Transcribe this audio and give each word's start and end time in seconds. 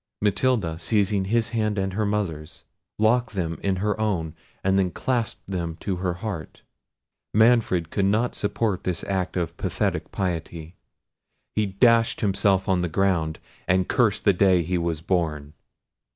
Matilda, 0.19 0.79
seizing 0.79 1.25
his 1.25 1.49
hand 1.49 1.77
and 1.77 1.93
her 1.93 2.07
mother's, 2.07 2.65
locked 2.97 3.35
them 3.35 3.59
in 3.61 3.75
her 3.75 3.99
own, 3.99 4.33
and 4.63 4.79
then 4.79 4.89
clasped 4.89 5.45
them 5.47 5.75
to 5.81 5.97
her 5.97 6.15
heart. 6.15 6.63
Manfred 7.35 7.91
could 7.91 8.05
not 8.05 8.33
support 8.33 8.83
this 8.83 9.03
act 9.03 9.37
of 9.37 9.55
pathetic 9.57 10.11
piety. 10.11 10.75
He 11.55 11.67
dashed 11.67 12.21
himself 12.21 12.67
on 12.67 12.81
the 12.81 12.89
ground, 12.89 13.37
and 13.67 13.87
cursed 13.87 14.25
the 14.25 14.33
day 14.33 14.63
he 14.63 14.79
was 14.79 15.01
born. 15.01 15.53